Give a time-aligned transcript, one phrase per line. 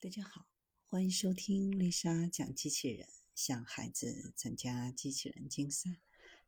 [0.00, 0.46] 大家好，
[0.86, 5.96] 欢迎收听丽莎讲机器人，向孩子参加机器人竞赛、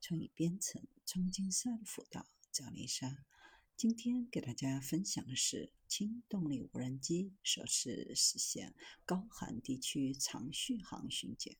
[0.00, 3.24] 创意编程、创竞赛的辅导，叫丽莎。
[3.76, 8.72] 今天给大家分享的是轻动力无人机首次实现
[9.04, 11.56] 高寒地区长续航巡检。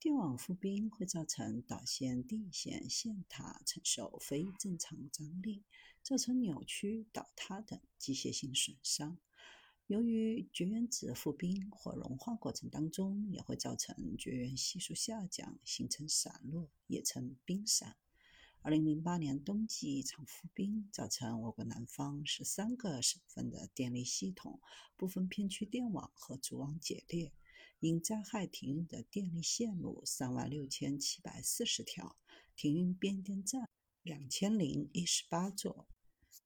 [0.00, 5.62] 电网覆冰会造成导线电线线塔承受非正常张力，
[6.02, 9.16] 造成扭曲、倒塌等机械性损伤。
[9.88, 17.96] 由于绝缘子覆冰或融化过程当中，也会造成绝缘系数下降，形成散落，也称冰散。
[18.62, 24.60] 二零零八年冬季一场覆冰，造成我国南方十三个省份的电力系统
[24.96, 27.32] 部分片区电网和主网解裂，
[27.78, 32.16] 因灾害停运的电力线路三万六千七百四十条，
[32.56, 33.68] 停运变电站
[34.02, 35.86] 两千零一十八座。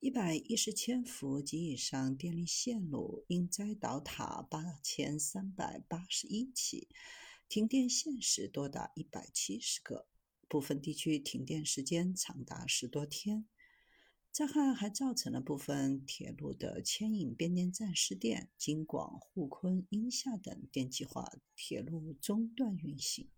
[0.01, 6.89] 一百一十千伏及以上电力线路因灾倒塌八千三百八十一起，
[7.51, 10.07] 停电限时多达一百七十个，
[10.49, 13.47] 部分地区停电时间长达十多天。
[14.33, 23.29] 灾害还造成了部分铁路的牵引变电站失电，京广沪昆阴夏等电气化铁路中断运行。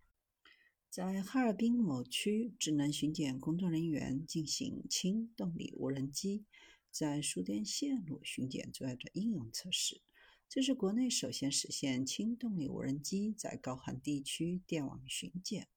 [0.93, 6.45] 在哈尔滨某区，智能巡检工作人员进行轻动力无人机
[6.91, 10.01] 在输电线路巡检作业的应用测试。
[10.47, 15.67] 这是国内首先实现轻动力无人机在高寒地区电网巡检。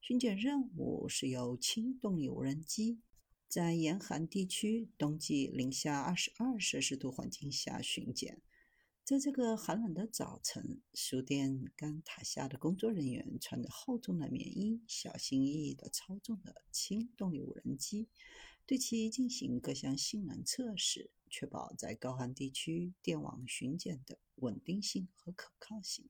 [0.00, 2.98] 巡检任务是由轻动力无人机
[3.46, 8.42] 在严寒地区冬季零下二十二摄氏度环境下巡检。
[9.04, 18.08] 在这个寒冷的早晨，输电杆塔下的工作人员穿着厚重的棉衣，小心翼翼地操纵着轻动力无人机，
[18.64, 26.08] 对其进行各项性能测试，确保在高寒地区电网巡检的稳定性和可靠性。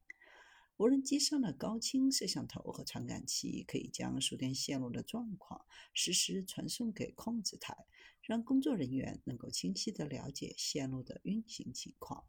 [0.76, 7.76] 无人机上的高清摄像头和传感器可以将输电线路的状况实时传送给控制台，
[8.22, 12.24] 让工作人员能够清晰地了解线路的运行情况。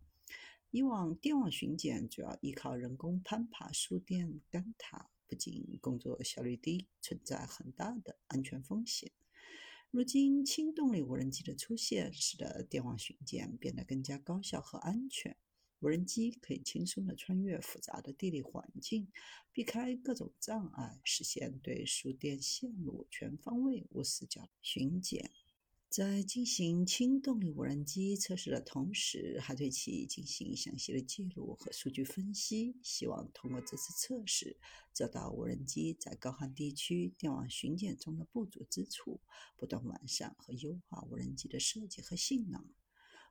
[0.75, 9.09] 以往电网巡检主要依靠人工攀爬输电杆塔，不仅工作效率低，存在很大的安全风险。
[9.90, 15.38] 如今，轻动力无人机的出现，使得电网巡检变得更加高效和安全。
[15.80, 19.07] 无人机可以轻松地穿越复杂的地理环境，
[19.53, 25.31] 避开各种障碍，实现对输电线路全方位无死角巡检。
[25.95, 34.57] 在进行轻动力无人机测试的同时，还对其进行详细的记录和数据分析，希望通过这次测试，
[34.94, 39.22] 找到无人机在高寒地区电网巡检中的不足之处，
[39.56, 42.69] 不断完善和优化无人机的设计和性能。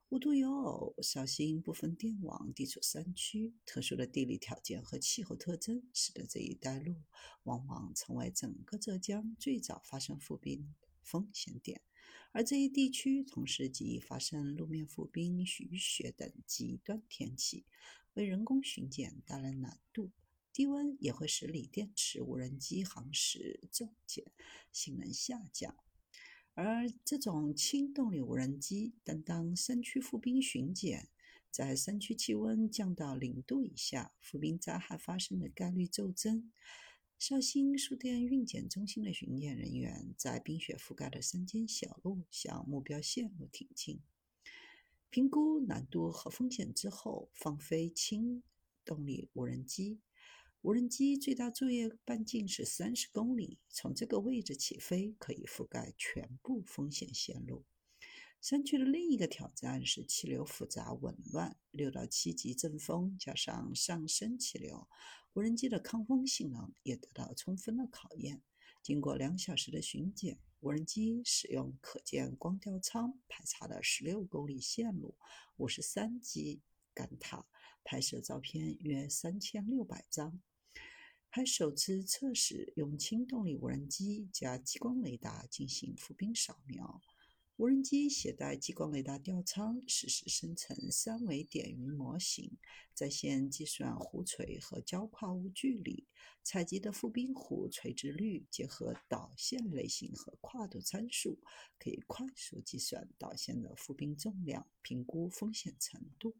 [0.08, 6.96] 无独有偶，绍兴部分电网地处山区，特殊的地理条件和气候特征，使得这一带路
[7.42, 11.82] 往往成为整个浙江最早发生覆冰风险点。
[12.32, 17.65] 而这一地区同时极易发生路面覆冰、雨雪等极端天气，
[18.15, 20.10] 为人工巡检带来难度。
[20.53, 24.25] 低温也会使锂电池无人机航时骤减，
[24.70, 25.76] 性能下降。
[26.54, 31.09] 而这种轻动力无人机担当山区覆冰巡检，
[31.50, 36.53] 在山区气温降到零度以下，覆冰灾害发生的概率骤增。
[37.26, 44.02] 绍兴输电运检中心的巡检人员在冰雪覆盖的山间小路向目标线路挺进，
[45.08, 48.42] 评估难度和风险之后，放飞轻
[48.84, 50.00] 动力无人机。
[50.60, 57.64] 无人机最大作业半径是三十公里，从这个位置起飞可以覆盖全部风险线路。
[58.44, 64.87] 山区的另一个挑战是气流复杂紊乱，六到七级阵风加上上升气流，
[65.32, 68.43] 无人机的抗风性能也得到充分的考验。
[68.82, 75.16] 经过两小时的巡检，无人机使用可见光吊舱排查了十六公里线路、
[75.56, 76.61] 五十三级
[76.93, 77.47] 杆塔，
[77.82, 80.38] 拍摄照片约三千六百张，
[81.31, 87.00] 还首次测试用轻动力无人机加激光雷达进行浮冰扫描。
[87.56, 92.58] 无人机携带激光雷达吊舱，实时生成三维点云模型，
[92.92, 96.04] 在线计算弧垂和交跨物距离，
[96.42, 101.38] 采集的覆冰弧垂直率结合导线类型和跨度参数，
[101.78, 106.34] 可以快速计算导线的覆冰重量，评估风险程度。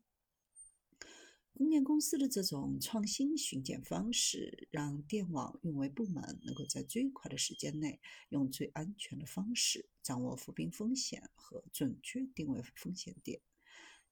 [1.57, 13.41] 供电公司的这种创新巡检方式，让电网运维部门能够在最快的时间内，用最安全的方式掌握浮冰风险和准确定位风险点。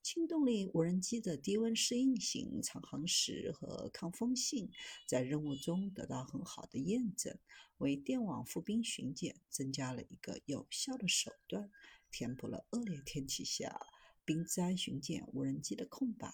[0.04, 4.70] 轻动力无人机的低温适应性、长航时和抗风性
[5.08, 7.36] 在任务中得到很好的验证，
[7.78, 11.68] 为电网赴冰巡检增加了一个有效的手段，
[12.12, 13.80] 填补了恶劣天气下
[14.24, 16.32] 冰灾巡检无人机的空白。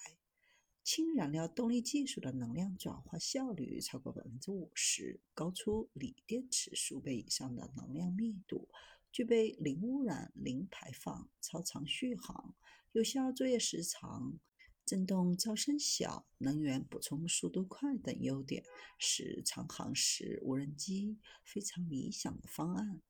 [0.91, 8.71] 氢燃料动力技术的能量转化效率超过百分之五十，高出锂电池数倍以上的能量密度，
[9.13, 12.55] 具备零污染、零排放、超长续航。
[12.93, 14.39] 有效作业时长、
[14.87, 18.65] 振动噪声小、能源补充速度快等优点，
[18.99, 23.03] 是长航时无人机非常理想的方案。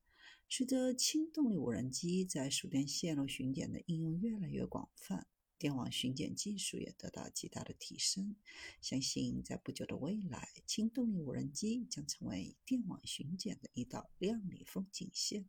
[0.49, 8.37] 随着轻动力无人机在输电线路巡检的应用越来越广泛，电网巡检技术也得到极大的提升。
[8.81, 15.49] 相信在不久的未来，轻动力无人机将成为电网巡检的一道亮丽风景线，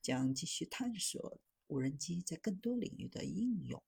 [0.00, 1.40] 将继续探索。
[1.68, 3.80] 无人机在更多领域的应用。